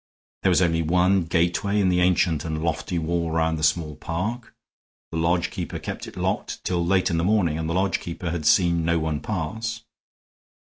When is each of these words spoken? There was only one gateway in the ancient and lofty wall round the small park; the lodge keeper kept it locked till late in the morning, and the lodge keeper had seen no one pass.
There 0.41 0.49
was 0.49 0.63
only 0.63 0.81
one 0.81 1.25
gateway 1.25 1.79
in 1.79 1.89
the 1.89 1.99
ancient 2.01 2.43
and 2.43 2.63
lofty 2.63 2.97
wall 2.97 3.29
round 3.29 3.59
the 3.59 3.63
small 3.63 3.95
park; 3.95 4.51
the 5.11 5.17
lodge 5.19 5.51
keeper 5.51 5.77
kept 5.77 6.07
it 6.07 6.17
locked 6.17 6.63
till 6.63 6.83
late 6.83 7.11
in 7.11 7.17
the 7.17 7.23
morning, 7.23 7.59
and 7.59 7.69
the 7.69 7.75
lodge 7.75 7.99
keeper 7.99 8.31
had 8.31 8.47
seen 8.47 8.83
no 8.83 8.97
one 8.97 9.19
pass. 9.19 9.83